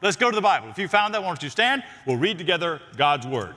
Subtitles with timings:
[0.00, 0.68] Let's go to the Bible.
[0.68, 1.82] If you found that, why don't you stand?
[2.06, 3.54] We'll read together God's Word.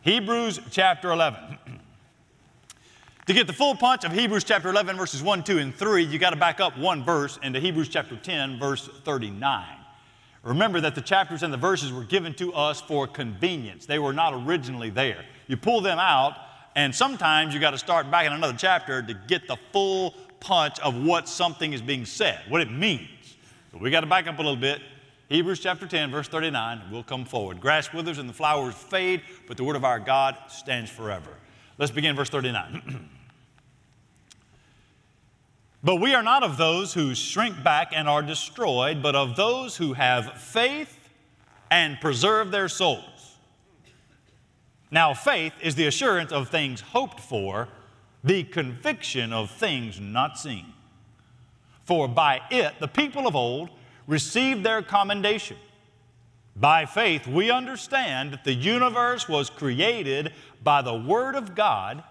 [0.00, 1.58] Hebrews chapter 11.
[3.26, 6.18] to get the full punch of Hebrews chapter 11, verses 1, 2, and 3, you
[6.18, 9.66] got to back up one verse into Hebrews chapter 10, verse 39.
[10.42, 13.84] Remember that the chapters and the verses were given to us for convenience.
[13.84, 15.24] They were not originally there.
[15.48, 16.36] You pull them out,
[16.76, 20.78] and sometimes you got to start back in another chapter to get the full punch
[20.80, 23.08] of what something is being said, what it means.
[23.78, 24.80] We got to back up a little bit.
[25.30, 27.58] Hebrews chapter 10, verse 39, we'll come forward.
[27.58, 31.30] Grass withers and the flowers fade, but the word of our God stands forever.
[31.78, 33.08] Let's begin verse 39.
[35.82, 39.78] but we are not of those who shrink back and are destroyed, but of those
[39.78, 41.08] who have faith
[41.70, 43.36] and preserve their souls.
[44.90, 47.68] Now, faith is the assurance of things hoped for,
[48.22, 50.66] the conviction of things not seen.
[51.84, 53.70] For by it the people of old
[54.06, 55.56] received their commendation.
[56.56, 62.04] By faith, we understand that the universe was created by the Word of God,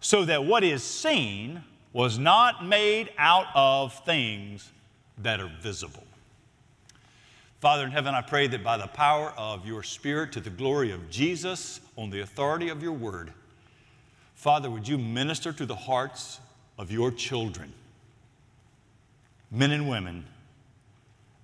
[0.00, 4.70] so that what is seen was not made out of things
[5.18, 6.02] that are visible.
[7.60, 10.90] Father in heaven, I pray that by the power of your Spirit, to the glory
[10.90, 13.32] of Jesus, on the authority of your Word,
[14.34, 16.40] Father, would you minister to the hearts
[16.76, 17.72] of your children,
[19.50, 20.26] men and women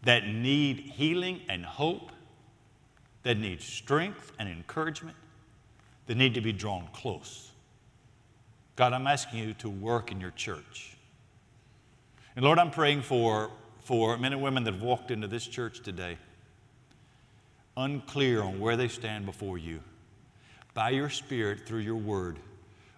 [0.05, 2.11] that need healing and hope,
[3.23, 5.17] that need strength and encouragement,
[6.06, 7.51] that need to be drawn close.
[8.77, 10.97] God, I'm asking you to work in your church.
[12.34, 15.83] And Lord, I'm praying for, for men and women that have walked into this church
[15.83, 16.17] today,
[17.77, 19.81] unclear on where they stand before you.
[20.73, 22.39] By your Spirit, through your word,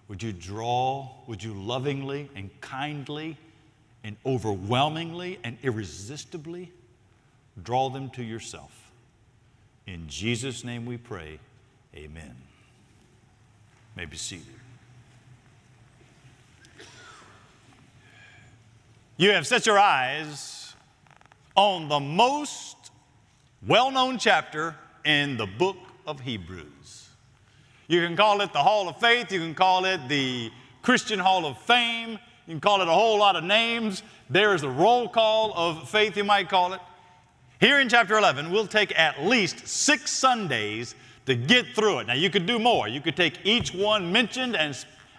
[0.06, 3.36] would you draw, would you lovingly and kindly
[4.04, 6.70] and overwhelmingly and irresistibly
[7.60, 8.92] Draw them to yourself.
[9.86, 11.38] In Jesus' name we pray,
[11.94, 12.36] amen.
[13.96, 14.46] may be seated.
[19.16, 20.74] You have set your eyes
[21.54, 22.76] on the most
[23.66, 24.74] well known chapter
[25.04, 25.76] in the book
[26.06, 27.08] of Hebrews.
[27.88, 31.44] You can call it the Hall of Faith, you can call it the Christian Hall
[31.44, 34.02] of Fame, you can call it a whole lot of names.
[34.30, 36.80] There is a roll call of faith, you might call it.
[37.62, 40.96] Here in chapter 11, we'll take at least six Sundays
[41.26, 42.08] to get through it.
[42.08, 42.88] Now, you could do more.
[42.88, 44.76] You could take each one mentioned and,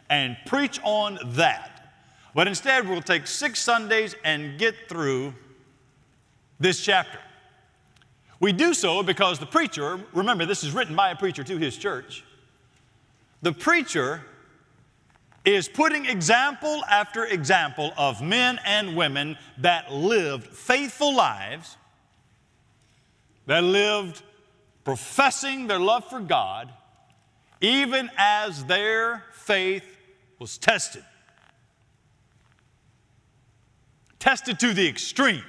[0.10, 1.94] and preach on that.
[2.36, 5.34] But instead, we'll take six Sundays and get through
[6.60, 7.18] this chapter.
[8.42, 11.78] We do so because the preacher, remember, this is written by a preacher to his
[11.78, 12.26] church.
[13.42, 14.22] The preacher
[15.46, 21.78] is putting example after example of men and women that lived faithful lives
[23.46, 24.22] that lived
[24.84, 26.72] professing their love for God,
[27.62, 29.86] even as their faith
[30.40, 31.04] was tested.
[34.20, 35.44] Tested to the extreme.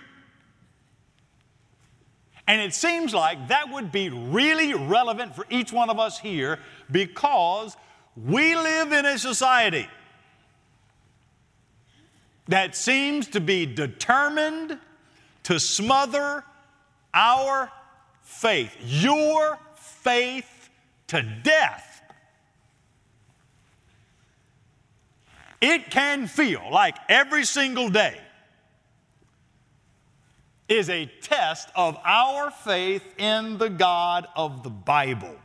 [2.46, 6.58] And it seems like that would be really relevant for each one of us here
[6.90, 7.76] because
[8.16, 9.88] we live in a society
[12.48, 14.78] that seems to be determined
[15.44, 16.44] to smother
[17.14, 17.70] our
[18.24, 20.70] faith, your faith
[21.08, 22.02] to death.
[25.60, 28.20] It can feel like every single day
[30.68, 35.36] is a test of our faith in the God of the Bible.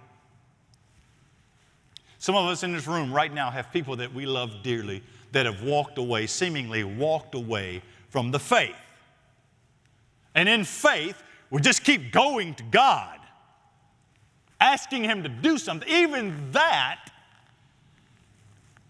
[2.17, 5.45] Some of us in this room right now have people that we love dearly that
[5.45, 8.75] have walked away, seemingly walked away from the faith.
[10.35, 13.19] And in faith, we just keep going to God,
[14.59, 15.87] asking Him to do something.
[15.89, 17.09] Even that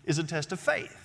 [0.05, 0.95] is a test of faith.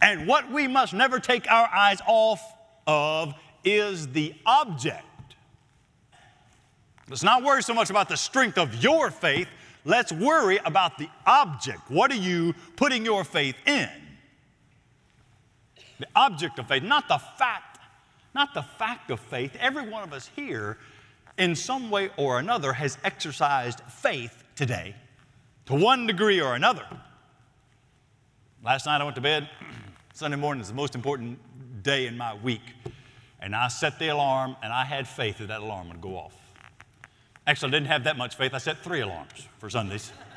[0.00, 2.42] And what we must never take our eyes off
[2.86, 3.34] of
[3.64, 5.04] is the object.
[7.08, 9.48] Let's not worry so much about the strength of your faith.
[9.84, 11.80] Let's worry about the object.
[11.88, 13.88] What are you putting your faith in?
[15.98, 17.73] The object of faith, not the fact
[18.34, 19.56] not the fact of faith.
[19.60, 20.78] Every one of us here,
[21.38, 24.94] in some way or another, has exercised faith today
[25.66, 26.86] to one degree or another.
[28.64, 29.48] Last night I went to bed.
[30.14, 31.38] Sunday morning is the most important
[31.82, 32.62] day in my week.
[33.40, 36.34] And I set the alarm, and I had faith that that alarm would go off.
[37.46, 38.54] Actually, I didn't have that much faith.
[38.54, 40.12] I set three alarms for Sundays.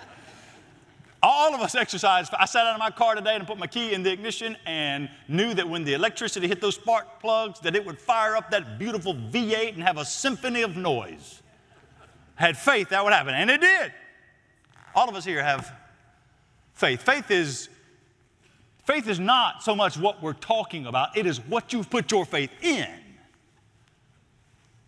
[1.38, 2.30] all of us exercise.
[2.38, 5.08] I sat out of my car today and put my key in the ignition and
[5.28, 8.80] knew that when the electricity hit those spark plugs, that it would fire up that
[8.80, 11.44] beautiful V8 and have a symphony of noise.
[12.34, 13.94] Had faith that would happen, and it did.
[14.96, 15.72] All of us here have
[16.74, 17.04] faith.
[17.04, 17.70] Faith is
[18.86, 22.26] faith is not so much what we're talking about, it is what you've put your
[22.26, 22.88] faith in.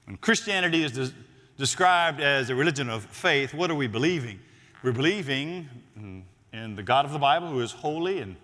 [0.05, 1.15] When Christianity is des-
[1.59, 4.39] described as a religion of faith, what are we believing?
[4.81, 6.21] We're believing hmm,
[6.63, 8.35] in the God of the Bible who is holy and,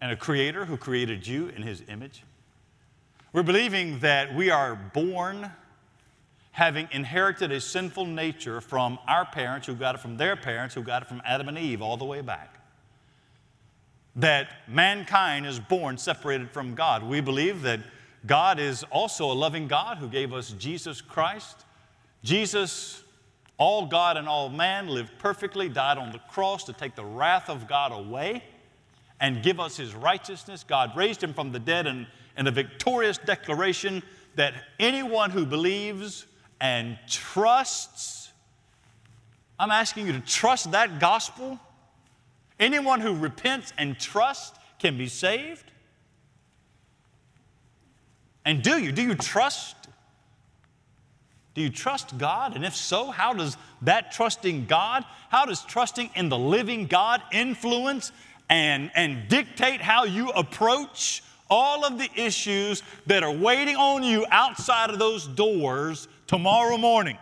[0.00, 2.24] and a creator who created you in his image.
[3.32, 5.50] We're believing that we are born
[6.50, 10.82] having inherited a sinful nature from our parents who got it from their parents who
[10.82, 12.58] got it from Adam and Eve all the way back.
[14.16, 17.02] That mankind is born separated from God.
[17.02, 17.80] We believe that
[18.26, 21.64] God is also a loving God who gave us Jesus Christ.
[22.22, 23.01] Jesus,
[23.62, 27.48] all God and all man, lived perfectly, died on the cross to take the wrath
[27.48, 28.42] of God away
[29.20, 30.64] and give us his righteousness.
[30.64, 34.02] God raised him from the dead and, in a victorious declaration
[34.34, 36.26] that anyone who believes
[36.60, 38.32] and trusts.
[39.60, 41.60] I'm asking you to trust that gospel.
[42.58, 45.70] Anyone who repents and trusts can be saved.
[48.44, 48.90] And do you?
[48.90, 49.76] Do you trust?
[51.54, 52.56] Do you trust God?
[52.56, 57.22] And if so, how does that trusting God, how does trusting in the living God
[57.30, 58.12] influence
[58.48, 61.22] and, and dictate how you approach
[61.52, 67.18] all of the issues that are waiting on you outside of those doors tomorrow morning.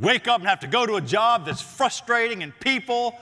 [0.00, 3.16] Wake up and have to go to a job that's frustrating and people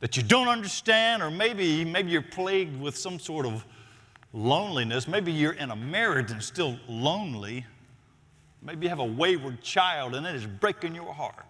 [0.00, 3.64] that you don't understand, or maybe, maybe you're plagued with some sort of
[4.32, 5.06] loneliness.
[5.06, 7.66] Maybe you're in a marriage and still lonely.
[8.62, 11.44] Maybe you have a wayward child and it is breaking your heart.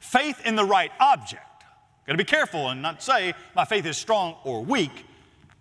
[0.00, 1.42] Faith in the right object.
[2.06, 5.06] Got to be careful and not say my faith is strong or weak.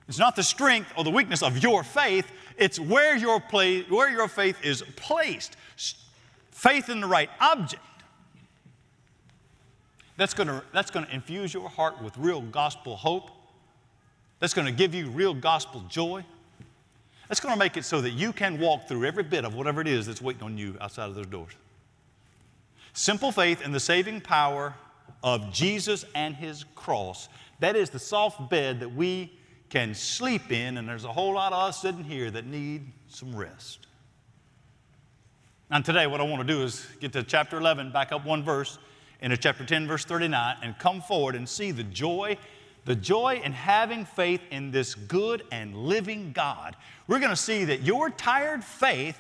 [0.08, 4.10] It's not the strength or the weakness of your faith, it's where your, play, where
[4.10, 5.56] your faith is placed.
[6.52, 7.82] Faith in the right object.
[10.18, 13.32] That's going to that's going to infuse your heart with real gospel hope.
[14.42, 16.26] That's going to give you real gospel joy.
[17.30, 19.80] That's going to make it so that you can walk through every bit of whatever
[19.80, 21.54] it is that's waiting on you outside of those doors.
[22.94, 24.74] Simple faith in the saving power
[25.24, 27.30] of Jesus and his cross.
[27.60, 29.32] That is the soft bed that we
[29.70, 33.34] can sleep in, and there's a whole lot of us sitting here that need some
[33.36, 33.86] rest.
[35.70, 38.44] And today, what I want to do is get to chapter 11, back up one
[38.44, 38.80] verse,
[39.22, 42.36] into chapter 10, verse 39, and come forward and see the joy,
[42.86, 46.76] the joy in having faith in this good and living God.
[47.08, 49.20] We're going to see that your tired faith,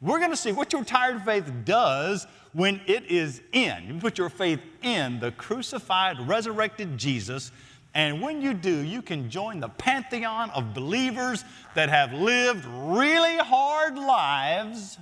[0.00, 3.86] we're going to see what your tired faith does when it is in.
[3.86, 7.50] You put your faith in the crucified, resurrected Jesus
[7.94, 11.44] and when you do, you can join the pantheon of believers
[11.76, 14.98] that have lived really hard lives,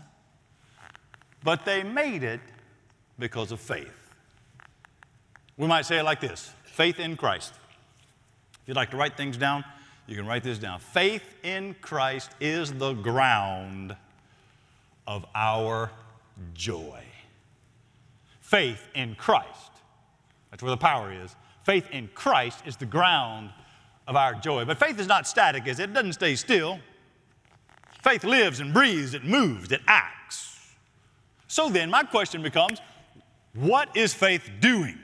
[1.43, 2.41] but they made it
[3.19, 3.89] because of faith.
[5.57, 7.55] We might say it like this faith in Christ.
[8.63, 9.65] If you'd like to write things down,
[10.07, 10.81] you can write this down.
[10.81, 13.97] Faith in Christ is the ground
[15.07, 15.91] of our
[16.55, 17.03] joy.
[18.41, 19.71] Faith in Christ.
[20.51, 21.35] That's where the power is
[21.65, 23.51] Faith in Christ is the ground
[24.09, 24.65] of our joy.
[24.65, 25.91] But faith is not static, is it?
[25.91, 26.79] It doesn't stay still.
[28.03, 30.59] Faith lives and breathes, it moves, it acts.
[31.47, 32.81] So then, my question becomes
[33.55, 34.99] what is faith doing?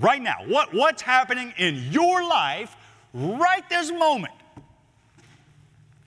[0.00, 2.76] Right now, what, what's happening in your life
[3.12, 4.34] right this moment?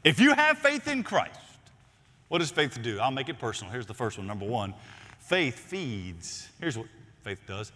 [0.03, 1.39] If you have faith in Christ,
[2.27, 2.99] what does faith do?
[2.99, 3.71] I'll make it personal.
[3.71, 4.27] Here's the first one.
[4.27, 4.73] Number one,
[5.19, 6.49] faith feeds.
[6.59, 6.87] Here's what
[7.23, 7.71] faith does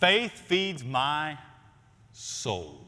[0.00, 1.38] Faith feeds my
[2.12, 2.80] soul.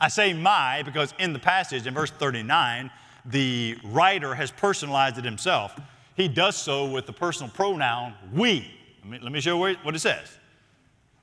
[0.00, 2.90] I say my because in the passage in verse 39,
[3.24, 5.78] the writer has personalized it himself.
[6.16, 8.68] He does so with the personal pronoun we.
[9.02, 10.38] Let me, let me show you what it says.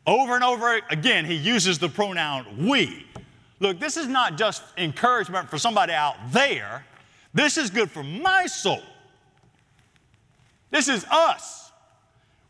[0.07, 3.05] Over and over again, he uses the pronoun we.
[3.59, 6.85] Look, this is not just encouragement for somebody out there.
[7.33, 8.81] This is good for my soul.
[10.71, 11.71] This is us.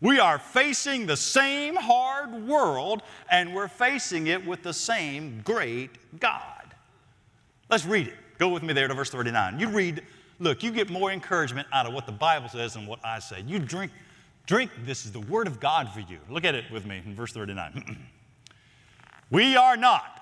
[0.02, 6.20] We are facing the same hard world, and we're facing it with the same great
[6.20, 6.74] God.
[7.70, 8.14] Let's read it.
[8.38, 9.60] Go with me there to verse 39.
[9.60, 10.02] You read,
[10.40, 13.44] look, you get more encouragement out of what the Bible says than what I say.
[13.46, 13.92] You drink,
[14.46, 16.20] drink, this is the word of God for you.
[16.30, 18.08] Look at it with me in verse 39.
[19.30, 20.22] we are not,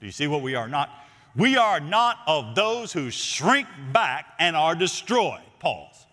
[0.00, 0.90] do you see what we are not?
[1.36, 5.42] We are not of those who shrink back and are destroyed.
[5.60, 6.06] Pause.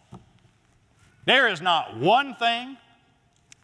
[1.26, 2.78] There is not one thing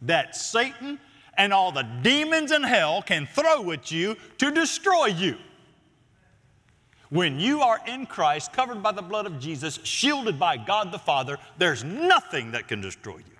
[0.02, 0.98] that Satan
[1.36, 5.36] and all the demons in hell can throw at you to destroy you.
[7.12, 10.98] When you are in Christ, covered by the blood of Jesus, shielded by God the
[10.98, 13.36] Father, there's nothing that can destroy you.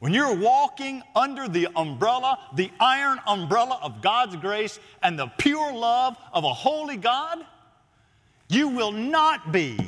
[0.00, 5.72] When you're walking under the umbrella, the iron umbrella of God's grace and the pure
[5.72, 7.38] love of a holy God,
[8.50, 9.78] you will not be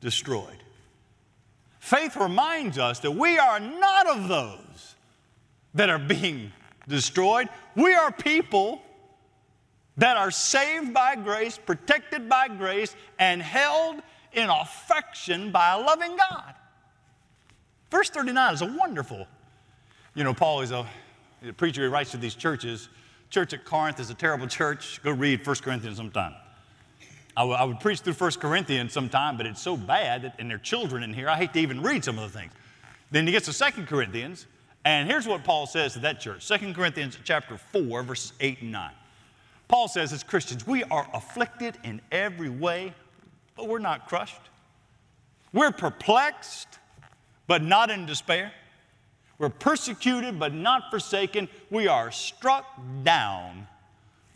[0.00, 0.62] destroyed.
[1.80, 4.94] Faith reminds us that we are not of those
[5.74, 6.52] that are being
[6.86, 7.48] destroyed.
[7.74, 8.80] We are people
[9.96, 13.96] that are saved by grace, protected by grace, and held
[14.32, 16.54] in affection by a loving God.
[17.90, 19.26] Verse 39 is a wonderful,
[20.14, 20.86] you know, Paul is a,
[21.46, 22.88] a preacher, he writes to these churches.
[23.30, 25.00] Church at Corinth is a terrible church.
[25.02, 26.34] Go read 1 Corinthians sometime.
[27.36, 30.50] I, w- I would preach through 1 Corinthians sometime, but it's so bad that, and
[30.50, 32.52] there are children in here, I hate to even read some of the things.
[33.10, 34.46] Then he gets to 2 Corinthians,
[34.84, 38.72] and here's what Paul says to that church 2 Corinthians chapter 4, verses 8 and
[38.72, 38.90] 9.
[39.70, 42.92] Paul says, as Christians, we are afflicted in every way,
[43.54, 44.40] but we're not crushed.
[45.52, 46.66] We're perplexed,
[47.46, 48.50] but not in despair.
[49.38, 51.48] We're persecuted, but not forsaken.
[51.70, 52.66] We are struck
[53.04, 53.68] down,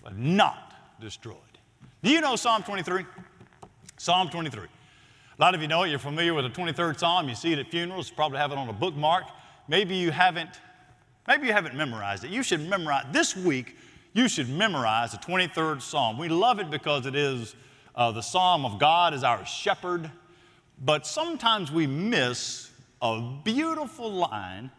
[0.05, 1.35] but not destroyed.
[2.05, 3.05] Do you know Psalm 23?
[3.97, 4.63] Psalm 23.
[4.63, 4.69] A
[5.43, 5.91] lot of you know it.
[5.91, 7.29] You're familiar with the 23rd Psalm.
[7.29, 8.09] You see it at funerals.
[8.09, 9.25] You Probably have it on a bookmark.
[9.67, 10.61] Maybe you haven't.
[11.27, 12.31] Maybe you haven't memorized it.
[12.31, 13.77] You should memorize this week.
[14.15, 16.19] You should memorize the 23rd Psalm.
[16.19, 17.57] We love it because it is
[17.97, 20.09] uh, the Psalm of God as our shepherd.
[20.85, 22.71] But sometimes we miss
[23.03, 24.71] a beautiful line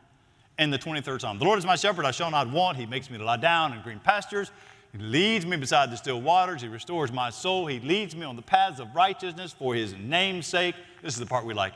[0.57, 1.37] in the 23rd Psalm.
[1.37, 2.77] The Lord is my shepherd, I shall not want.
[2.77, 4.51] He makes me to lie down in green pastures.
[4.93, 6.61] He leads me beside the still waters.
[6.61, 7.67] He restores my soul.
[7.67, 10.75] He leads me on the paths of righteousness for his name's sake.
[11.01, 11.73] This is the part we like.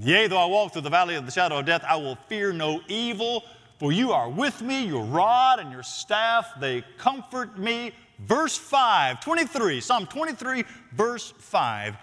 [0.00, 2.54] Yea, though I walk through the valley of the shadow of death, I will fear
[2.54, 3.44] no evil,
[3.82, 7.90] for you are with me, your rod and your staff, they comfort me.
[8.20, 10.62] Verse 5, 23, Psalm 23,
[10.92, 11.96] verse 5.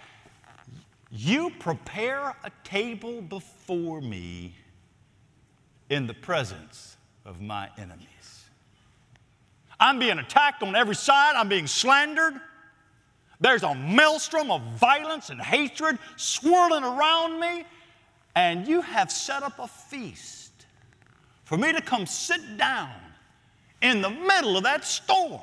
[1.09, 4.55] You prepare a table before me
[5.89, 8.50] in the presence of my enemies.
[9.79, 12.33] I'm being attacked on every side, I'm being slandered.
[13.39, 17.63] There's a maelstrom of violence and hatred swirling around me,
[18.36, 20.38] and you have set up a feast
[21.50, 22.91] for me to come sit down
[23.82, 25.41] in the middle of that storm.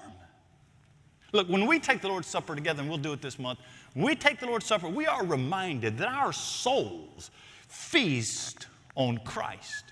[1.32, 3.58] Look, when we take the Lord's Supper together, and we'll do it this month,
[3.96, 7.32] we take the Lord's Supper, we are reminded that our souls
[7.66, 9.82] feast on Christ.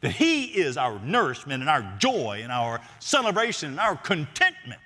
[0.00, 4.80] That He is our nourishment and our joy and our celebration and our contentment.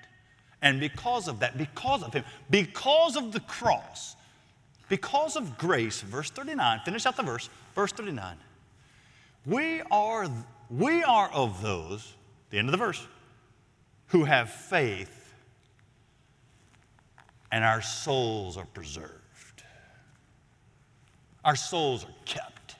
[0.61, 4.17] And because of that, because of Him, because of the cross,
[4.89, 8.35] because of grace, verse 39, finish out the verse, verse 39.
[9.49, 10.27] We are,
[10.69, 12.13] we are of those,
[12.51, 13.05] the end of the verse,
[14.07, 15.33] who have faith
[17.51, 19.63] and our souls are preserved.
[21.43, 22.75] Our souls are kept.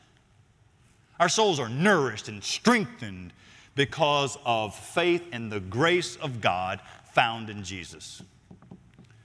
[1.20, 3.34] Our souls are nourished and strengthened
[3.74, 6.82] because of faith and the grace of God
[7.14, 8.22] found in Jesus.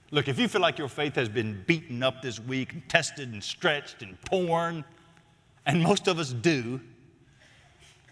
[0.09, 3.31] Look, if you feel like your faith has been beaten up this week and tested
[3.31, 4.83] and stretched and torn,
[5.67, 6.81] and most of us do,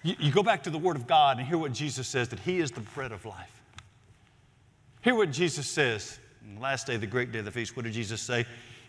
[0.03, 2.39] you, you, go back to the Word of God and hear what Jesus says that
[2.39, 3.61] He is the bread of life.
[5.01, 6.19] Hear what Jesus says
[6.59, 8.45] last day, the great day of the feast, what did Jesus say?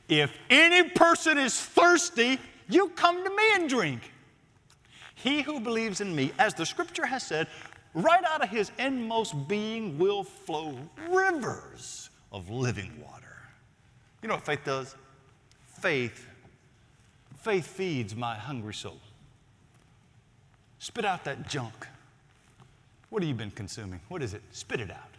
[0.09, 4.13] If any person is thirsty, you come to me and drink.
[5.15, 7.47] He who believes in me, as the scripture has said,
[7.95, 10.77] right out of his inmost being will flow
[11.09, 13.37] rivers of living water.
[14.23, 14.95] You know what faith does?
[15.81, 16.27] Faith,
[17.39, 19.01] faith feeds my hungry soul.
[20.85, 21.87] Spit out that junk.
[23.09, 24.01] What have you been consuming?
[24.09, 24.43] What is it?
[24.53, 25.15] Spit it out.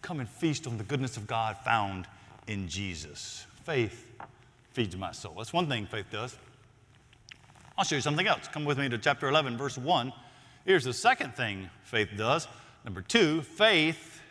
[0.00, 2.06] Come and feast on the goodness of God found
[2.46, 3.44] in Jesus.
[3.64, 4.06] Faith
[4.70, 5.34] feeds my soul.
[5.36, 6.38] That's one thing faith does.
[7.76, 8.48] I'll show you something else.
[8.48, 10.10] Come with me to chapter 11, verse 1.
[10.64, 12.48] Here's the second thing faith does.
[12.82, 14.22] Number two, faith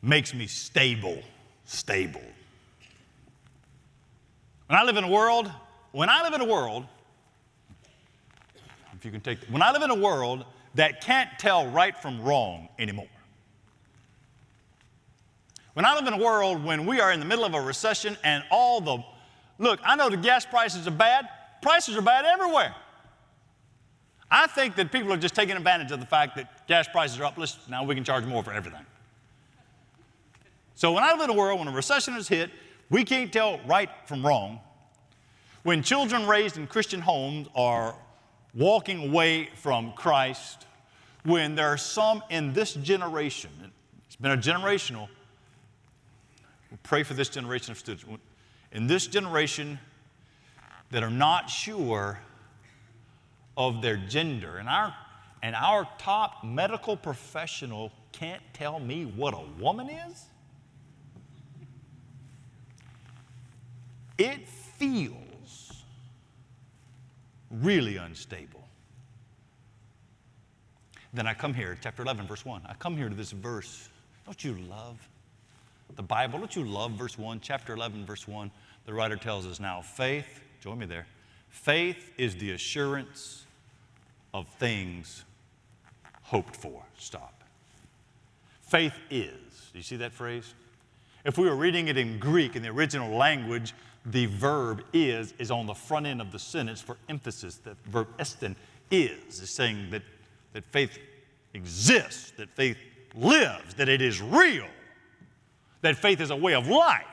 [0.00, 1.20] makes me stable.
[1.64, 2.22] Stable.
[4.68, 5.50] When I live in a world,
[5.90, 6.86] when I live in a world,
[9.00, 12.20] if you can take, when I live in a world that can't tell right from
[12.20, 13.08] wrong anymore,
[15.72, 18.18] when I live in a world when we are in the middle of a recession
[18.22, 19.02] and all the,
[19.58, 21.26] look, I know the gas prices are bad,
[21.62, 22.74] prices are bad everywhere.
[24.30, 27.24] I think that people are just taking advantage of the fact that gas prices are
[27.24, 27.38] up.
[27.38, 28.84] Let's, now we can charge more for everything.
[30.74, 32.50] So when I live in a world when a recession has hit,
[32.90, 34.60] we can't tell right from wrong.
[35.62, 37.94] When children raised in Christian homes are
[38.54, 40.66] walking away from Christ,
[41.24, 43.50] when there are some in this generation,
[44.06, 45.08] it's been a generational,
[46.70, 48.04] we pray for this generation of students,
[48.72, 49.78] in this generation
[50.90, 52.18] that are not sure
[53.56, 54.56] of their gender.
[54.56, 54.94] And our,
[55.42, 60.24] and our top medical professional can't tell me what a woman is?
[64.18, 65.29] It feels
[67.50, 68.64] really unstable.
[71.12, 72.62] Then I come here, chapter 11, verse 1.
[72.66, 73.88] I come here to this verse.
[74.24, 74.96] Don't you love
[75.96, 76.38] the Bible?
[76.38, 77.40] Don't you love verse 1?
[77.40, 78.50] Chapter 11, verse 1.
[78.86, 81.06] The writer tells us now faith, join me there.
[81.48, 83.44] Faith is the assurance
[84.32, 85.24] of things
[86.22, 86.82] hoped for.
[86.96, 87.42] Stop.
[88.62, 89.70] Faith is.
[89.72, 90.54] Do you see that phrase?
[91.24, 93.74] If we were reading it in Greek, in the original language,
[94.06, 97.56] the verb is is on the front end of the sentence for emphasis.
[97.56, 98.56] The verb estin
[98.90, 100.02] is is saying that,
[100.52, 100.98] that faith
[101.54, 102.76] exists, that faith
[103.14, 104.66] lives, that it is real,
[105.82, 107.04] that faith is a way of life,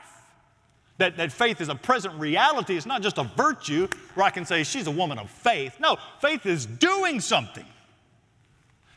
[0.98, 2.76] that, that faith is a present reality.
[2.76, 5.76] It's not just a virtue where I can say she's a woman of faith.
[5.80, 7.66] No, faith is doing something.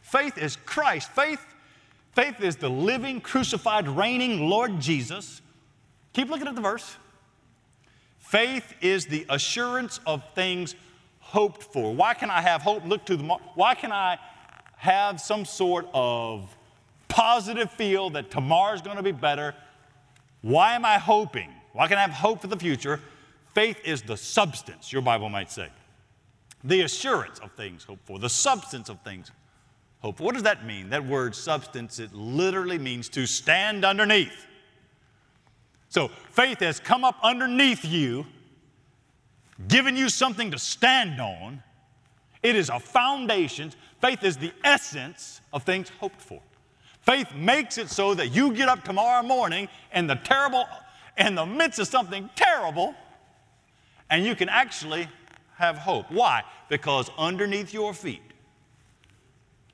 [0.02, 1.12] Faith is Christ.
[1.12, 1.46] Faith,
[2.14, 5.42] faith is the living, crucified, reigning Lord Jesus.
[6.14, 6.98] Keep looking at the verse.
[8.32, 10.76] Faith is the assurance of things
[11.20, 11.94] hoped for.
[11.94, 12.86] Why can I have hope?
[12.86, 14.18] Look to the why can I
[14.78, 16.56] have some sort of
[17.10, 19.54] positive feel that tomorrow's going to be better?
[20.40, 21.50] Why am I hoping?
[21.74, 23.02] Why can I have hope for the future?
[23.54, 25.68] Faith is the substance, your Bible might say.
[26.64, 29.30] The assurance of things hoped for, the substance of things
[30.00, 30.24] hoped for.
[30.24, 30.92] What does that mean?
[30.92, 34.48] That word substance, it literally means to stand underneath.
[35.92, 38.26] So faith has come up underneath you,
[39.68, 41.62] given you something to stand on.
[42.42, 43.74] It is a foundation.
[44.00, 46.42] Faith is the essence of things hoped for.
[47.02, 50.66] Faith makes it so that you get up tomorrow morning in the terrible,
[51.18, 52.96] in the midst of something terrible,
[54.10, 55.10] and you can actually
[55.58, 56.10] have hope.
[56.10, 56.44] Why?
[56.70, 58.22] Because underneath your feet,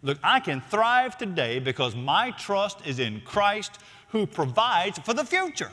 [0.01, 3.77] look, I can thrive today because my trust is in Christ
[4.07, 5.69] who provides for the future.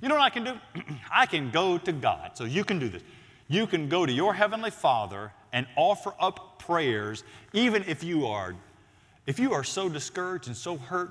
[0.00, 0.54] You know what I can do?
[1.12, 2.32] I can go to God.
[2.34, 3.02] So you can do this.
[3.48, 8.54] You can go to your heavenly Father and offer up prayers even if you are
[9.26, 11.10] if you are so discouraged and so hurt,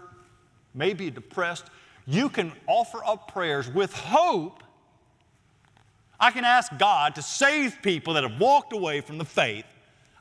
[0.73, 1.65] maybe depressed,
[2.05, 4.63] you can offer up prayers with hope.
[6.17, 9.65] I can ask God to save people that have walked away from the faith.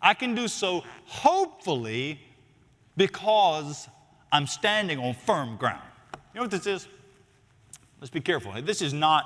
[0.03, 2.21] I can do so hopefully
[2.97, 3.89] because
[4.33, 5.83] I'm standing on firm ground.
[6.35, 6.89] You know what this is?
[8.05, 8.53] Let's be careful.
[8.61, 9.25] This is not.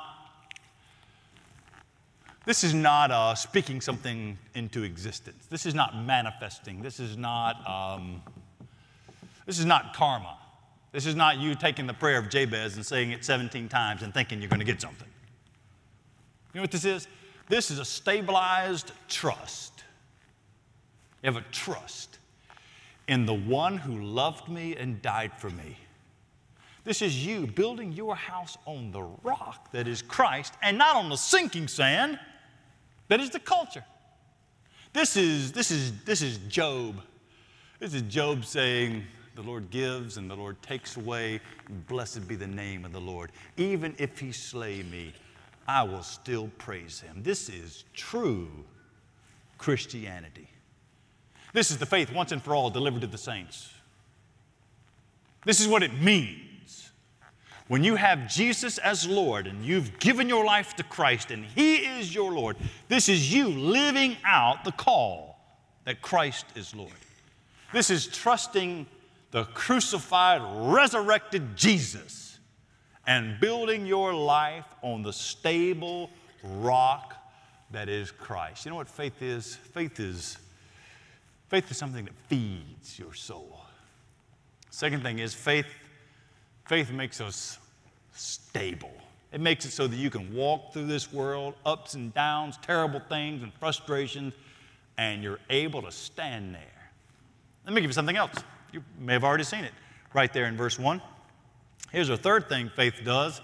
[2.47, 5.47] This is not uh, speaking something into existence.
[5.47, 6.81] This is not manifesting.
[6.81, 7.57] This is not.
[7.69, 8.23] Um,
[9.47, 10.39] this is not karma.
[10.93, 14.15] This is not you taking the prayer of Jabez and saying it 17 times and
[14.15, 15.09] thinking you're going to get something.
[16.55, 17.09] You know what this is?
[17.49, 19.83] This is a stabilized trust.
[21.25, 22.19] You have a trust
[23.09, 25.79] in the one who loved me and died for me.
[26.89, 31.11] This is you building your house on the rock that is Christ and not on
[31.11, 32.19] the sinking sand
[33.09, 33.85] that is the culture.
[34.95, 37.03] This is, this is, this is Job.
[37.79, 41.43] This is Job saying, The Lord gives and the Lord takes away.
[41.89, 43.33] Blessed be the name of the Lord.
[43.59, 45.13] Even if he slay me,
[45.67, 47.23] I will still praise him.
[47.23, 48.49] This is true
[49.59, 50.49] Christianity.
[51.53, 53.69] This is the faith once and for all delivered to the saints.
[55.45, 56.48] This is what it means
[57.69, 61.77] when you have Jesus as Lord and you've given your life to Christ and He
[61.77, 62.57] is your Lord,
[62.89, 65.39] this is you living out the call
[65.85, 66.91] that Christ is Lord.
[67.73, 68.87] This is trusting
[69.31, 70.41] the crucified,
[70.73, 72.39] resurrected Jesus
[73.07, 76.11] and building your life on the stable
[76.43, 77.15] rock
[77.71, 78.65] that is Christ.
[78.65, 79.57] You know what faith is?
[79.57, 80.39] Faith is
[81.49, 83.61] faith is something that feeds your soul.
[84.71, 85.67] Second thing is faith
[86.69, 87.59] Faith makes us
[88.15, 88.93] stable.
[89.33, 93.01] It makes it so that you can walk through this world, ups and downs, terrible
[93.09, 94.35] things and frustrations,
[94.99, 96.91] and you're able to stand there.
[97.65, 98.35] Let me give you something else.
[98.71, 99.73] You may have already seen it
[100.13, 101.01] right there in verse 1.
[101.91, 103.41] Here's a third thing faith does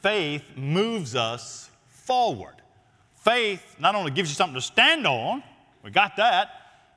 [0.00, 2.54] faith moves us forward.
[3.16, 5.42] Faith not only gives you something to stand on,
[5.82, 6.48] we got that.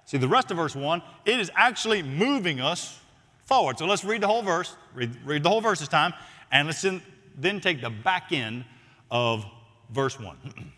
[0.06, 3.01] See, the rest of verse 1, it is actually moving us
[3.47, 3.79] forward.
[3.79, 6.13] So let's read the whole verse, read, read the whole verse this time,
[6.51, 7.01] and let's then,
[7.36, 8.65] then take the back end
[9.10, 9.45] of
[9.89, 10.38] verse 1.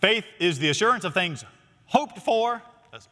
[0.00, 1.44] Faith is the assurance of things
[1.86, 2.62] hoped for.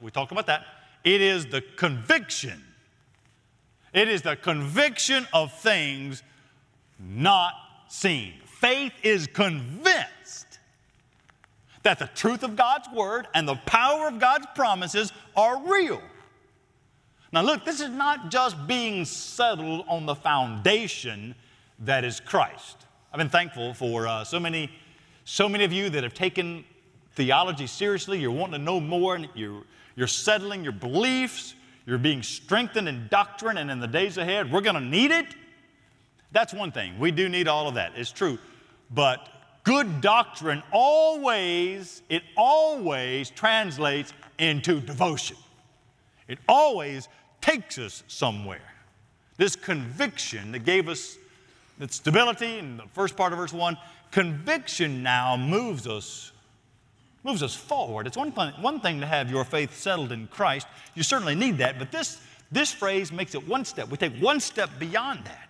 [0.00, 0.64] we talked about that.
[1.04, 2.64] It is the conviction.
[3.92, 6.22] It is the conviction of things
[6.98, 7.52] not
[7.88, 8.34] seen.
[8.44, 10.58] Faith is convinced
[11.82, 16.00] that the truth of God's word and the power of God's promises are real.
[17.32, 21.34] Now, look, this is not just being settled on the foundation
[21.80, 22.86] that is Christ.
[23.12, 24.70] I've been thankful for uh, so many,
[25.24, 26.64] so many of you that have taken
[27.14, 28.18] theology seriously.
[28.18, 29.62] You're wanting to know more, and you're,
[29.96, 31.54] you're settling your beliefs.
[31.84, 35.26] You're being strengthened in doctrine, and in the days ahead, we're going to need it.
[36.32, 36.98] That's one thing.
[36.98, 37.92] We do need all of that.
[37.96, 38.38] It's true.
[38.90, 39.28] But
[39.64, 45.36] good doctrine always, it always translates into devotion.
[46.28, 47.08] It always
[47.40, 48.74] takes us somewhere.
[49.36, 51.18] This conviction that gave us
[51.78, 53.76] that stability in the first part of verse 1,
[54.10, 56.32] conviction now moves us
[57.26, 58.06] moves us forward.
[58.06, 60.68] It's one thing, one thing to have your faith settled in Christ.
[60.94, 62.20] You certainly need that, but this,
[62.52, 63.88] this phrase makes it one step.
[63.88, 65.48] We take one step beyond that.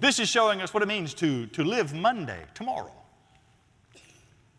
[0.00, 2.90] This is showing us what it means to, to live Monday, tomorrow.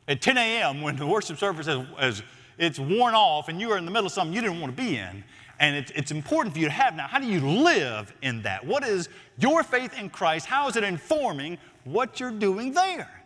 [0.07, 2.23] At 10 a.m., when the worship service has, has
[2.57, 4.81] it's worn off and you are in the middle of something you didn't want to
[4.81, 5.23] be in,
[5.59, 7.07] and it's, it's important for you to have now.
[7.07, 8.65] How do you live in that?
[8.65, 10.47] What is your faith in Christ?
[10.47, 13.23] How is it informing what you're doing there?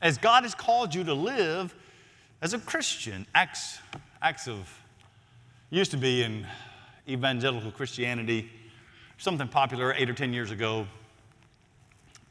[0.00, 1.74] As God has called you to live
[2.42, 3.78] as a Christian, acts,
[4.22, 4.70] acts of,
[5.70, 6.46] used to be in
[7.08, 8.50] evangelical Christianity,
[9.18, 10.86] something popular eight or 10 years ago.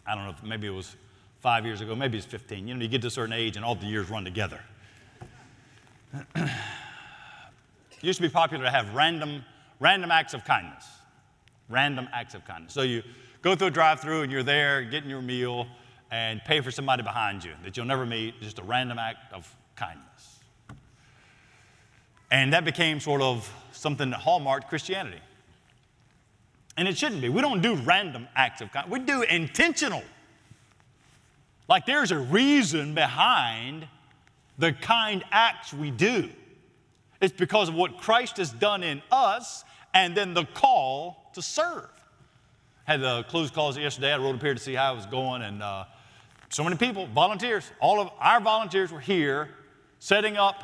[0.05, 0.95] I don't know, maybe it was
[1.39, 2.67] five years ago, maybe it's 15.
[2.67, 4.59] You know, you get to a certain age and all the years run together.
[6.13, 6.49] It
[8.01, 9.43] used to be popular to have random,
[9.79, 10.85] random acts of kindness.
[11.69, 12.73] Random acts of kindness.
[12.73, 13.03] So you
[13.41, 15.67] go through a drive through and you're there getting your meal
[16.11, 19.53] and pay for somebody behind you that you'll never meet, just a random act of
[19.75, 20.39] kindness.
[22.29, 25.21] And that became sort of something that hallmarked Christianity.
[26.77, 27.29] And it shouldn't be.
[27.29, 30.03] We don't do random acts of kindness, we do intentional.
[31.69, 33.87] Like there's a reason behind
[34.57, 36.29] the kind acts we do.
[37.21, 39.63] It's because of what Christ has done in us
[39.93, 41.89] and then the call to serve.
[42.85, 44.11] Had the close calls yesterday.
[44.11, 45.85] I rode up here to see how it was going, and uh,
[46.49, 49.49] so many people, volunteers, all of our volunteers were here
[49.99, 50.63] setting up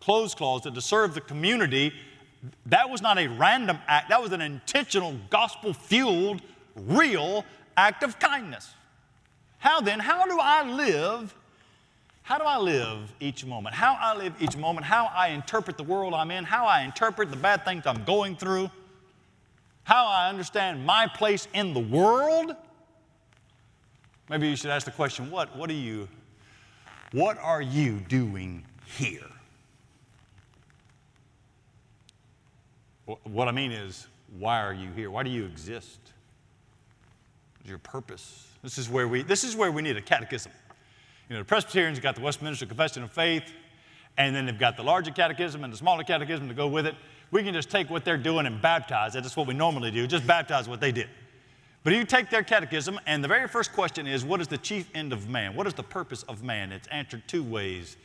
[0.00, 1.92] clothes closet to serve the community
[2.66, 6.42] that was not a random act, that was an intentional, gospel fueled,
[6.74, 7.44] real
[7.76, 8.72] act of kindness.
[9.58, 11.34] How then, how do I live?
[12.26, 13.76] How do I live each moment?
[13.76, 17.30] How I live each moment, how I interpret the world I'm in, how I interpret
[17.30, 18.68] the bad things I'm going through,
[19.84, 22.56] how I understand my place in the world.
[24.28, 26.08] Maybe you should ask the question, what, what are you,
[27.12, 29.30] what are you doing here?
[33.22, 35.12] What I mean is, why are you here?
[35.12, 36.00] Why do you exist?
[37.58, 38.48] What's your purpose?
[38.64, 40.50] This is where we, this is where we need a catechism.
[41.28, 43.44] You know, the Presbyterians got the Westminster Confession of Faith,
[44.16, 46.94] and then they've got the larger catechism and the smaller catechism to go with it.
[47.30, 49.22] We can just take what they're doing and baptize it.
[49.22, 51.08] That's what we normally do, just baptize what they did.
[51.82, 54.58] But if you take their catechism, and the very first question is what is the
[54.58, 55.54] chief end of man?
[55.54, 56.72] What is the purpose of man?
[56.72, 57.96] It's answered two ways.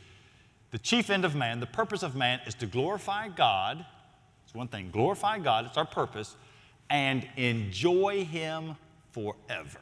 [0.70, 3.84] The chief end of man, the purpose of man, is to glorify God
[4.52, 6.36] it's one thing glorify God, it's our purpose,
[6.90, 8.76] and enjoy Him
[9.12, 9.80] forever.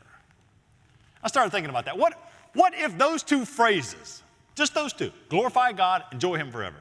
[1.25, 1.99] I started thinking about that.
[1.99, 4.23] What, what if those two phrases,
[4.55, 6.77] just those two, glorify God, enjoy Him forever,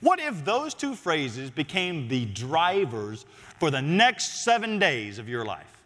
[0.00, 3.24] what if those two phrases became the drivers
[3.60, 5.82] for the next seven days of your life?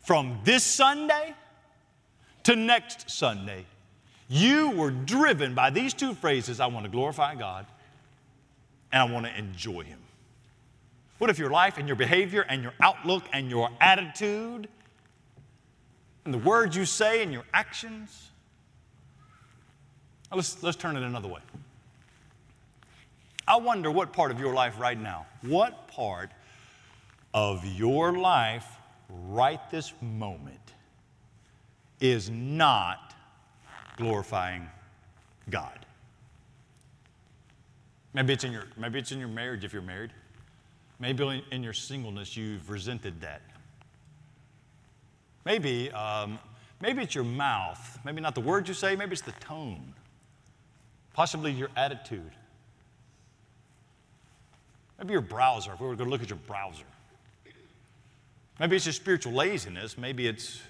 [0.00, 1.34] From this Sunday
[2.44, 3.66] to next Sunday,
[4.28, 7.66] you were driven by these two phrases I want to glorify God
[8.90, 9.98] and I want to enjoy Him.
[11.18, 14.68] What if your life and your behavior and your outlook and your attitude
[16.26, 18.30] and the words you say and your actions?
[20.34, 21.40] Let's, let's turn it another way.
[23.48, 26.32] I wonder what part of your life right now, what part
[27.32, 28.66] of your life
[29.08, 30.58] right this moment
[32.00, 33.14] is not
[33.96, 34.68] glorifying
[35.48, 35.86] God?
[38.14, 40.10] Maybe it's in your, maybe it's in your marriage if you're married.
[40.98, 43.42] Maybe in your singleness, you've resented that.
[45.46, 46.40] Maybe, um,
[46.80, 48.00] maybe it's your mouth.
[48.04, 49.94] Maybe not the words you say, maybe it's the tone.
[51.14, 52.32] Possibly your attitude.
[54.98, 56.82] Maybe your browser, if we were to look at your browser.
[58.58, 59.96] Maybe it's just spiritual laziness.
[59.96, 60.60] Maybe it's,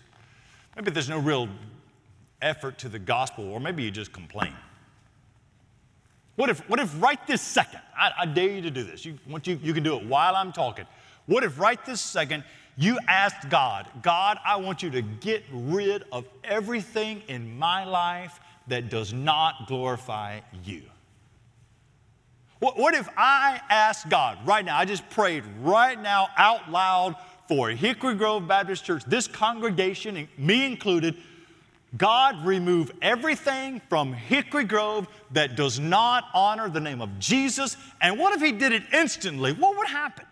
[0.77, 1.49] maybe there's no real
[2.43, 4.53] effort to the gospel, or maybe you just complain.
[6.35, 9.07] What if, what if right this second, I, I dare you to do this.
[9.07, 10.85] You, want you, you can do it while I'm talking.
[11.25, 12.45] What if right this second
[12.77, 18.39] you asked God, God, I want you to get rid of everything in my life
[18.69, 20.83] that does not glorify you?
[22.59, 27.17] What, what if I asked God right now, I just prayed right now out loud
[27.49, 31.17] for Hickory Grove Baptist Church, this congregation, me included,
[31.97, 37.77] God remove everything from Hickory Grove that does not honor the name of Jesus.
[38.01, 39.53] And what if He did it instantly?
[39.53, 40.27] What would happen?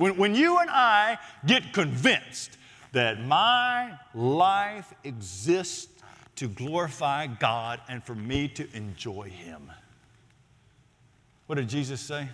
[0.00, 2.56] When, when you and I get convinced
[2.92, 5.88] that my life exists
[6.36, 9.70] to glorify God and for me to enjoy Him.
[11.48, 12.30] What did Jesus say?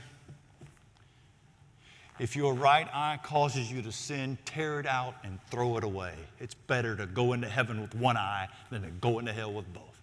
[2.20, 6.14] If your right eye causes you to sin, tear it out and throw it away.
[6.38, 9.74] It's better to go into heaven with one eye than to go into hell with
[9.74, 10.00] both.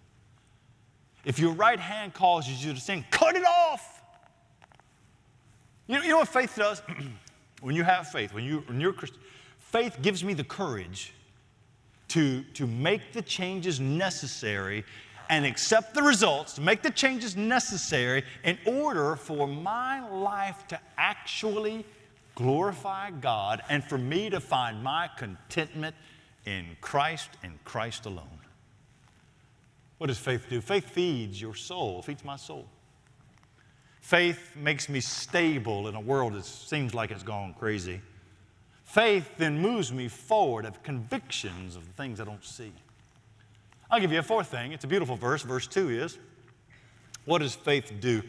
[1.24, 4.02] If your right hand causes you to sin, cut it off.
[5.86, 6.82] You know, you know what faith does?
[7.64, 9.20] when you have faith, when, you, when you're Christian,
[9.58, 11.14] faith gives me the courage
[12.08, 14.84] to, to make the changes necessary
[15.30, 20.78] and accept the results, to make the changes necessary in order for my life to
[20.98, 21.86] actually
[22.34, 25.96] glorify God, and for me to find my contentment
[26.44, 28.40] in Christ and Christ alone.
[29.96, 30.60] What does faith do?
[30.60, 32.66] Faith feeds your soul, feeds my soul.
[34.04, 38.02] Faith makes me stable in a world that seems like it's gone crazy.
[38.84, 42.70] Faith then moves me forward of convictions of the things I don't see.
[43.90, 44.72] I'll give you a fourth thing.
[44.72, 45.40] It's a beautiful verse.
[45.40, 46.18] Verse 2 is
[47.24, 48.22] What does faith do?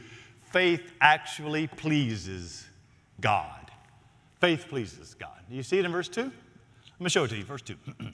[0.50, 2.66] Faith actually pleases
[3.20, 3.70] God.
[4.40, 5.42] Faith pleases God.
[5.50, 6.22] Do you see it in verse 2?
[6.22, 6.32] Let
[7.02, 7.44] me show it to you.
[7.44, 7.76] Verse 2.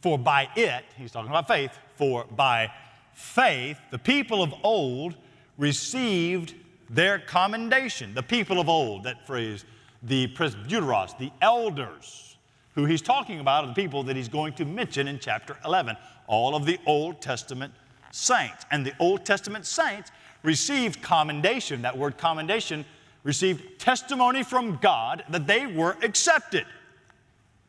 [0.00, 2.70] for by it, he's talking about faith, for by
[3.14, 5.16] faith the people of old
[5.58, 6.54] received
[6.90, 8.14] their commendation.
[8.14, 9.64] The people of old, that phrase,
[10.02, 12.36] the presbyteros, the elders,
[12.74, 15.96] who he's talking about are the people that he's going to mention in chapter 11,
[16.26, 17.72] all of the Old Testament
[18.10, 18.66] saints.
[18.70, 20.10] And the Old Testament saints
[20.42, 21.82] received commendation.
[21.82, 22.84] That word commendation
[23.22, 26.66] received testimony from God that they were accepted.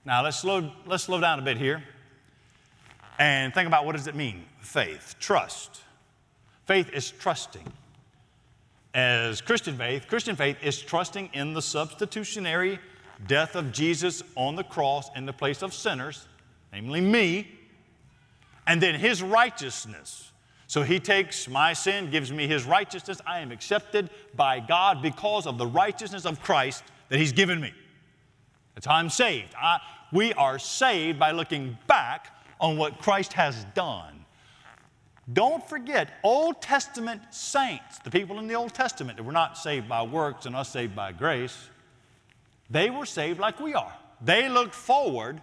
[0.04, 1.84] Now let's slow, let's slow down a bit here
[3.18, 4.44] and think about what does it mean?
[4.60, 5.82] Faith, trust.
[6.66, 7.64] Faith is trusting.
[8.96, 12.80] As Christian faith, Christian faith is trusting in the substitutionary
[13.28, 16.28] death of Jesus on the cross in the place of sinners,
[16.74, 17.48] namely me,
[18.66, 20.32] and then his righteousness
[20.68, 23.22] so he takes my sin, gives me his righteousness.
[23.26, 27.72] I am accepted by God because of the righteousness of Christ that he's given me.
[28.74, 29.54] That's how I'm saved.
[29.60, 29.80] I,
[30.12, 34.15] we are saved by looking back on what Christ has done.
[35.32, 39.90] Don't forget, Old Testament saints, the people in the Old Testament that were not saved
[39.90, 41.70] by works and us saved by grace,
[42.70, 43.94] they were saved like we are.
[44.22, 45.42] They looked forward,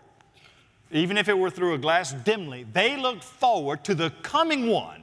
[0.93, 5.03] even if it were through a glass dimly, they looked forward to the coming one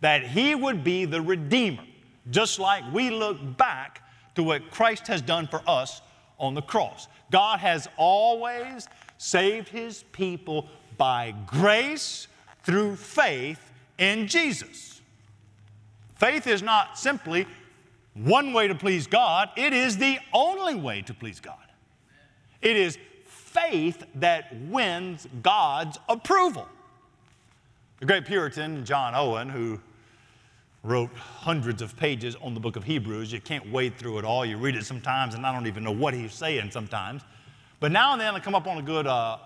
[0.00, 1.84] that he would be the Redeemer,
[2.30, 4.02] just like we look back
[4.34, 6.02] to what Christ has done for us
[6.38, 7.06] on the cross.
[7.30, 12.26] God has always saved his people by grace
[12.64, 13.65] through faith
[13.98, 15.00] in Jesus.
[16.16, 17.46] Faith is not simply
[18.14, 21.58] one way to please God, it is the only way to please God.
[22.62, 26.66] It is faith that wins God's approval.
[28.00, 29.80] The great Puritan John Owen, who
[30.82, 34.44] wrote hundreds of pages on the book of Hebrews, you can't wade through it all.
[34.44, 37.22] You read it sometimes, and I don't even know what he's saying sometimes.
[37.80, 39.38] But now and then I come up on a good, uh,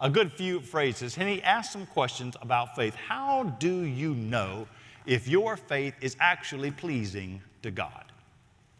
[0.00, 2.94] a good few phrases, and he asks some questions about faith.
[2.94, 4.66] How do you know
[5.06, 8.04] if your faith is actually pleasing to God?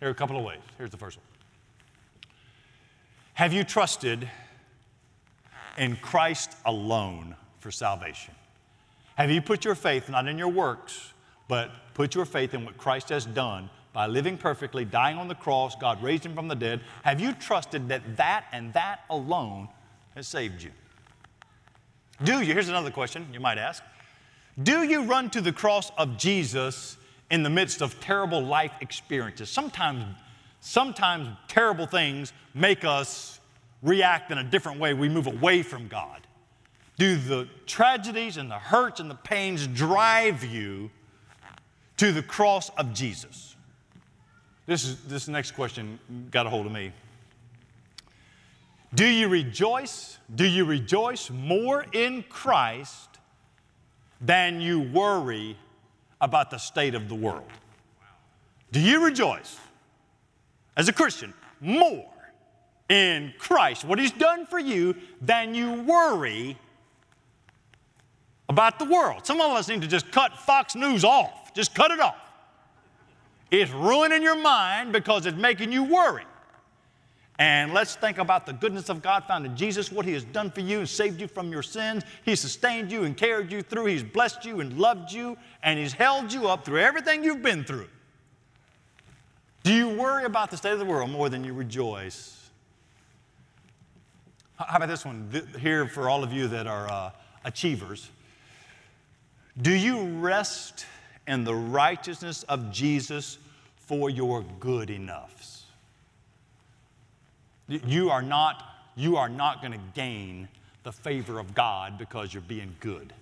[0.00, 0.60] Here are a couple of ways.
[0.76, 1.26] Here's the first one
[3.34, 4.28] Have you trusted
[5.78, 8.34] in Christ alone for salvation?
[9.16, 11.14] Have you put your faith not in your works,
[11.48, 15.34] but put your faith in what Christ has done by living perfectly, dying on the
[15.34, 16.82] cross, God raised him from the dead?
[17.02, 19.68] Have you trusted that that and that alone
[20.14, 20.70] has saved you?
[22.22, 22.52] Do you?
[22.52, 23.82] Here's another question you might ask
[24.62, 26.96] Do you run to the cross of Jesus
[27.30, 29.50] in the midst of terrible life experiences?
[29.50, 30.04] Sometimes,
[30.60, 33.40] sometimes terrible things make us
[33.82, 34.94] react in a different way.
[34.94, 36.26] We move away from God.
[36.98, 40.90] Do the tragedies and the hurts and the pains drive you
[41.98, 43.54] to the cross of Jesus?
[44.64, 45.98] This, is, this next question
[46.30, 46.92] got a hold of me.
[48.94, 50.18] Do you rejoice?
[50.34, 53.18] Do you rejoice more in Christ
[54.20, 55.56] than you worry
[56.20, 57.50] about the state of the world?
[58.72, 59.58] Do you rejoice
[60.76, 62.12] as a Christian more
[62.88, 66.56] in Christ, what He's done for you, than you worry
[68.48, 69.26] about the world?
[69.26, 72.16] Some of us need to just cut Fox News off, just cut it off.
[73.50, 76.24] It's ruining your mind because it's making you worry.
[77.38, 80.50] And let's think about the goodness of God found in Jesus, what He has done
[80.50, 82.02] for you and saved you from your sins.
[82.24, 83.86] He sustained you and carried you through.
[83.86, 87.64] He's blessed you and loved you, and He's held you up through everything you've been
[87.64, 87.88] through.
[89.64, 92.48] Do you worry about the state of the world more than you rejoice?
[94.58, 97.10] How about this one here for all of you that are uh,
[97.44, 98.08] achievers?
[99.60, 100.86] Do you rest
[101.26, 103.38] in the righteousness of Jesus
[103.76, 105.35] for your good enoughs?
[107.68, 108.62] You are not,
[108.94, 110.48] you are not going to gain
[110.84, 113.12] the favor of God because you're being good.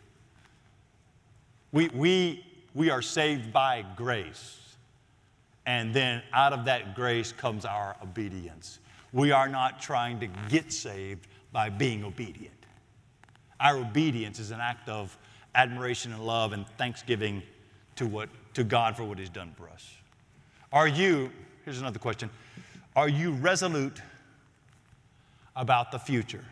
[1.73, 4.61] We, we, we are saved by grace.
[5.67, 8.81] And then out of that grace comes our obedience.
[9.13, 12.53] We are not trying to get saved by being obedient.
[13.61, 15.17] Our obedience is an act of
[15.55, 17.43] admiration and love and thanksgiving
[17.97, 19.89] to, what, to God for what He's done for us.
[20.73, 21.31] Are you,
[21.65, 22.29] here's another question,
[22.97, 24.03] are you resolute
[25.57, 26.45] about the future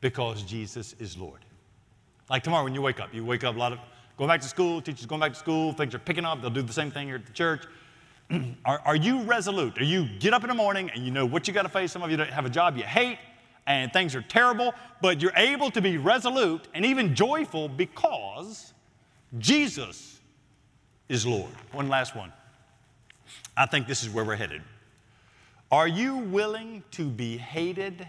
[0.00, 1.40] because Jesus is Lord.
[2.30, 3.78] Like tomorrow when you wake up, you wake up a lot of
[4.16, 6.62] going back to school, teachers going back to school, things are picking up, they'll do
[6.62, 7.64] the same thing here at the church.
[8.64, 9.78] are, are you resolute?
[9.78, 11.92] Are you get up in the morning and you know what you got to face?
[11.92, 13.18] Some of you don't have a job you hate
[13.66, 18.72] and things are terrible, but you're able to be resolute and even joyful because
[19.38, 20.20] Jesus
[21.08, 21.50] is Lord.
[21.72, 22.32] One last one.
[23.56, 24.62] I think this is where we're headed.
[25.70, 28.06] Are you willing to be hated?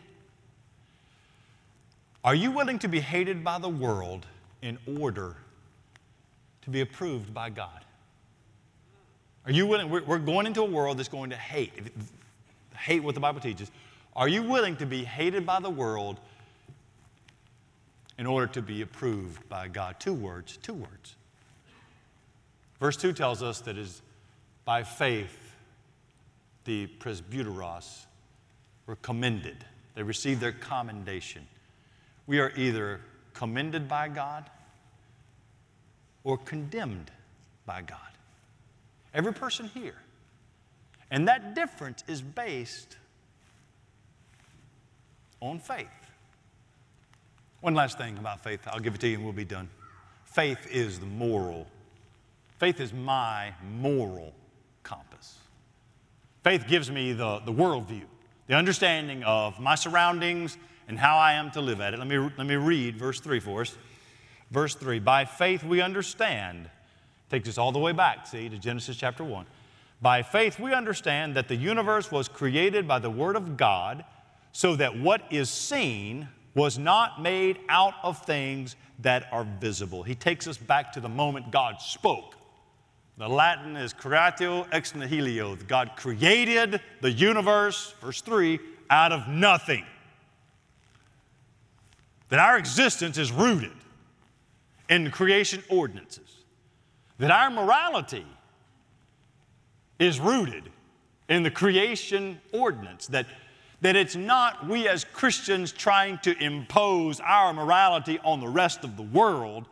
[2.24, 4.26] Are you willing to be hated by the world
[4.62, 5.36] in order
[6.64, 7.86] to be approved by God?
[9.46, 9.90] Are you willing?
[9.90, 11.72] We're going into a world that's going to hate,
[12.76, 13.72] hate what the Bible teaches.
[14.16, 16.20] Are you willing to be hated by the world
[18.18, 20.00] in order to be approved by God?
[20.00, 21.16] Two words, two words.
[22.80, 24.02] Verse 2 tells us that is
[24.66, 25.45] by faith
[26.66, 28.06] the presbyteros
[28.86, 29.66] were commended.
[29.96, 31.48] They received their commendation.
[32.28, 33.02] We are either
[33.34, 34.50] commended by God
[36.24, 37.12] or condemned
[37.66, 38.00] by God.
[39.14, 39.96] Every person here.
[41.12, 42.98] And that difference is based
[45.40, 45.88] on faith.
[47.62, 49.70] One last thing about faith, I'll give it to you and we'll be done.
[50.26, 51.68] Faith is the moral,
[52.60, 54.34] faith is my moral
[54.84, 55.38] compass.
[56.46, 58.04] Faith gives me the, the worldview,
[58.46, 61.98] the understanding of my surroundings and how I am to live at it.
[61.98, 63.76] Let me, let me read verse 3 for us.
[64.52, 66.70] Verse 3 By faith we understand,
[67.32, 69.48] takes us all the way back, see, to Genesis chapter 1.
[70.04, 74.06] By faith we understand that the universe was created by the Word of God,
[74.52, 80.04] so that what is seen was not made out of things that are visible.
[80.04, 82.35] He takes us back to the moment God spoke.
[83.18, 85.56] The Latin is creatio ex nihilo.
[85.68, 89.86] God created the universe, verse 3, out of nothing.
[92.30, 93.72] That our existence is rooted
[94.90, 96.44] in creation ordinances.
[97.18, 98.26] That our morality
[99.98, 100.70] is rooted
[101.30, 103.08] in the creation ordinance.
[103.08, 103.28] That,
[103.80, 108.98] that it's not we as Christians trying to impose our morality on the rest of
[108.98, 109.68] the world.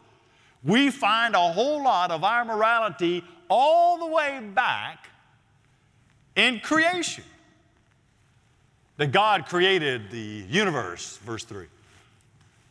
[0.64, 5.10] We find a whole lot of our morality all the way back
[6.36, 7.24] in creation.
[8.98, 11.66] That God created the universe, verse 3.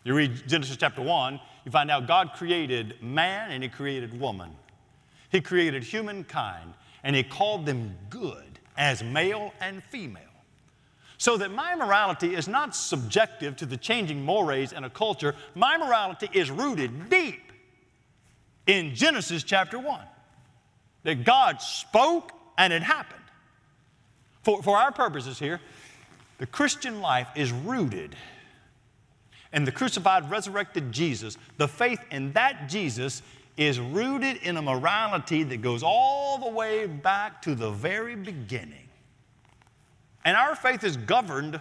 [0.04, 4.50] You read Genesis chapter 1, you find out God created man and He created woman.
[5.30, 6.74] He created humankind
[7.04, 10.22] and He called them good as male and female.
[11.18, 15.36] So that my morality is not subjective to the changing mores in a culture.
[15.54, 17.51] My morality is rooted deep
[18.66, 20.00] in Genesis chapter 1
[21.04, 23.20] that God spoke and it happened.
[24.42, 25.60] For, for our purposes here,
[26.38, 28.16] the Christian life is rooted
[29.52, 31.36] in the crucified, resurrected Jesus.
[31.58, 33.22] The faith in that Jesus
[33.56, 38.88] is rooted in a morality that goes all the way back to the very beginning.
[40.24, 41.60] And our faith is governed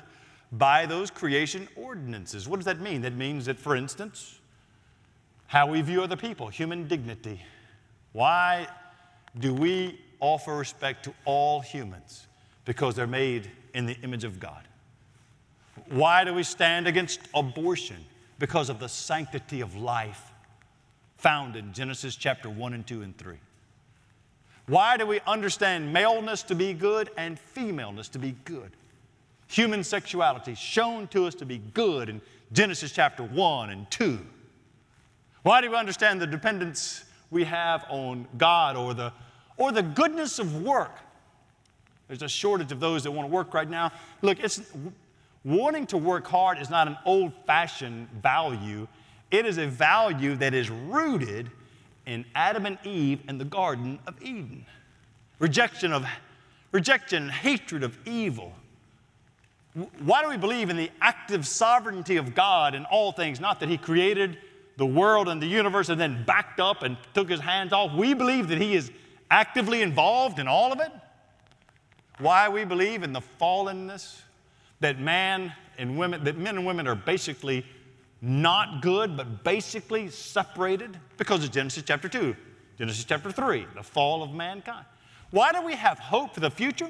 [0.51, 2.47] by those creation ordinances.
[2.47, 3.01] What does that mean?
[3.01, 4.39] That means that, for instance,
[5.51, 7.41] how we view other people, human dignity.
[8.13, 8.67] Why
[9.37, 12.27] do we offer respect to all humans
[12.63, 14.63] because they're made in the image of God.
[15.89, 17.97] Why do we stand against abortion?
[18.39, 20.31] Because of the sanctity of life
[21.17, 23.35] found in Genesis chapter 1 and 2 and 3.
[24.67, 28.71] Why do we understand maleness to be good and femaleness to be good?
[29.47, 32.21] Human sexuality shown to us to be good in
[32.53, 34.19] Genesis chapter 1 and 2.
[35.43, 39.11] Why do we understand the dependence we have on God or the,
[39.57, 40.95] or the goodness of work?
[42.07, 43.91] There's a shortage of those that want to work right now.
[44.21, 44.61] Look, it's,
[45.43, 48.87] wanting to work hard is not an old fashioned value,
[49.31, 51.49] it is a value that is rooted
[52.05, 54.65] in Adam and Eve in the Garden of Eden.
[55.39, 56.05] Rejection of
[56.71, 58.53] rejection hatred of evil.
[59.99, 63.39] Why do we believe in the active sovereignty of God in all things?
[63.39, 64.37] Not that He created
[64.77, 67.93] the world and the universe and then backed up and took His hands off.
[67.93, 68.91] We believe that He is
[69.29, 70.91] actively involved in all of it.
[72.19, 74.21] Why we believe in the fallenness
[74.79, 77.65] that man and women, that men and women are basically
[78.21, 82.35] not good, but basically separated because of Genesis chapter 2,
[82.77, 84.85] Genesis chapter 3, the fall of mankind.
[85.31, 86.89] Why do we have hope for the future?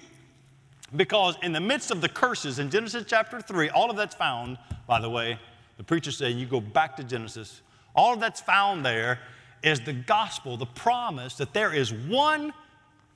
[0.96, 4.58] Because in the midst of the curses in Genesis chapter 3, all of that's found,
[4.88, 5.40] by the way,
[5.78, 7.62] the preacher said, you go back to Genesis,
[7.96, 9.20] all that's found there
[9.64, 12.54] is the gospel, the promise that there is one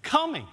[0.02, 0.46] coming.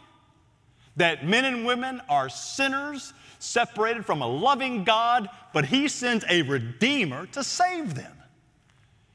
[0.97, 6.43] That men and women are sinners separated from a loving God, but He sends a
[6.43, 8.13] Redeemer to save them.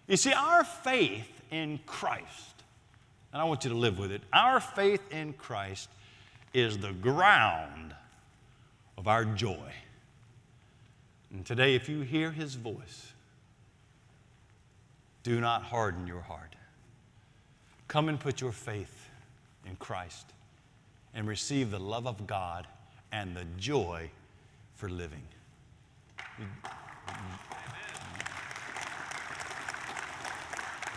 [0.08, 2.64] You see, our faith in Christ,
[3.32, 5.90] and I want you to live with it, our faith in Christ
[6.54, 7.94] is the ground
[8.98, 9.72] of our joy.
[11.32, 13.14] And today, if you hear His voice,
[15.28, 16.56] do not harden your heart.
[17.90, 19.10] Come and put your faith
[19.66, 20.26] in Christ
[21.14, 22.66] and receive the love of God
[23.12, 24.10] and the joy
[24.76, 25.24] for living.
[26.40, 26.48] Would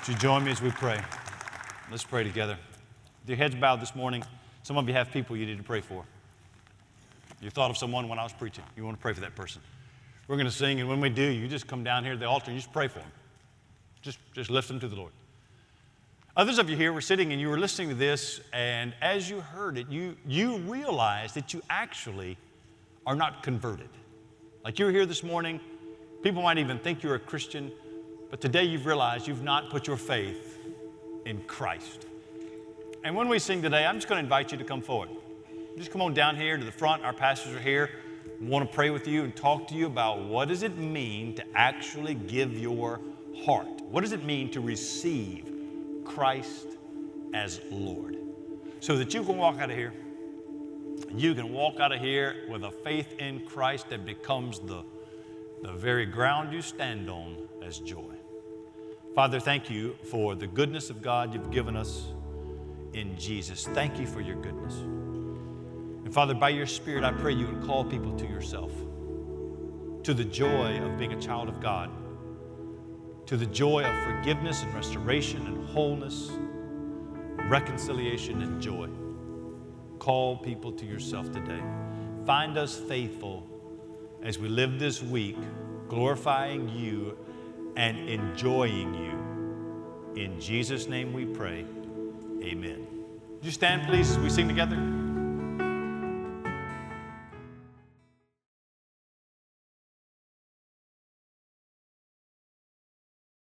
[0.07, 1.01] you join me as we pray?
[1.91, 2.57] Let's pray together.
[3.23, 4.23] With your heads bowed this morning,
[4.63, 6.05] some of you have people you need to pray for.
[7.41, 8.63] You thought of someone when I was preaching.
[8.77, 9.61] You want to pray for that person.
[10.29, 12.29] We're going to sing, and when we do, you just come down here to the
[12.29, 13.11] altar and you just pray for them.
[14.03, 15.13] Just, just lift them to the Lord.
[16.37, 19.41] Others of you here were sitting and you were listening to this, and as you
[19.41, 22.39] heard it, you, you realized that you actually
[23.07, 23.89] are not converted.
[24.65, 25.61] Like you're here this morning,
[26.23, 27.73] people might even think you're a Christian,
[28.31, 30.59] but today you've realized you've not put your faith
[31.27, 32.07] in Christ.
[33.03, 35.09] And when we sing today, I'm just going to invite you to come forward.
[35.77, 37.05] Just come on down here to the front.
[37.05, 37.91] Our pastors are here.
[38.41, 41.35] We want to pray with you and talk to you about what does it mean
[41.37, 43.01] to actually give your
[43.45, 43.80] heart?
[43.91, 45.51] What does it mean to receive
[46.05, 46.67] Christ
[47.35, 48.17] as Lord.
[48.81, 49.93] So that you can walk out of here.
[51.15, 54.83] You can walk out of here with a faith in Christ that becomes the,
[55.63, 58.15] the very ground you stand on as joy.
[59.15, 62.09] Father, thank you for the goodness of God you've given us
[62.93, 63.67] in Jesus.
[63.67, 64.75] Thank you for your goodness.
[66.05, 68.73] And Father, by your Spirit, I pray you would call people to yourself,
[70.05, 71.91] to the joy of being a child of God
[73.31, 76.33] to the joy of forgiveness and restoration and wholeness,
[77.49, 78.89] reconciliation and joy.
[80.01, 81.63] Call people to yourself today.
[82.27, 83.47] Find us faithful
[84.21, 85.37] as we live this week,
[85.89, 87.17] glorifying you
[87.77, 90.21] and enjoying you.
[90.21, 91.65] In Jesus' name we pray.
[92.43, 92.85] Amen.
[93.37, 95.00] Would you stand, please, as we sing together?